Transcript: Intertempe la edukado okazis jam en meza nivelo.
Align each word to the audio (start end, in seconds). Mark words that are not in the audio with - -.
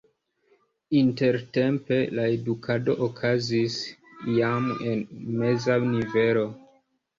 Intertempe 1.01 1.99
la 2.21 2.25
edukado 2.37 2.97
okazis 3.09 3.77
jam 4.41 4.69
en 4.95 5.07
meza 5.45 5.79
nivelo. 5.95 6.51